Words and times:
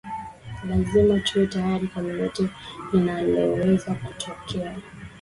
lazima 0.69 1.19
tuwe 1.19 1.47
tayari 1.47 1.87
kwa 1.87 2.01
lolote 2.01 2.49
linaloweza 2.93 3.95
kutokea 3.95 4.75